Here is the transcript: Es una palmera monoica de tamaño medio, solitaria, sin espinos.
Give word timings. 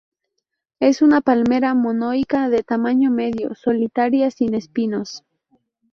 Es 0.79 1.03
una 1.03 1.21
palmera 1.21 1.75
monoica 1.75 2.49
de 2.49 2.63
tamaño 2.63 3.11
medio, 3.11 3.53
solitaria, 3.53 4.31
sin 4.31 4.55
espinos. 4.55 5.23